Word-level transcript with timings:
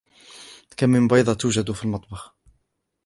كم 0.77 0.89
من 0.89 1.07
بيضة 1.07 1.33
توجد 1.33 1.71
في 1.71 1.83
المطبخ؟ 1.83 2.29